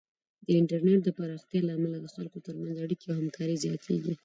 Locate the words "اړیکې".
2.85-3.05